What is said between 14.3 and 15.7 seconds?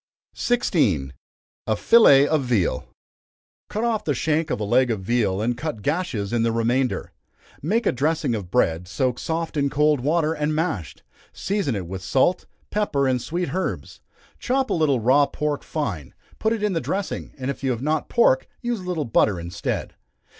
chop a little raw pork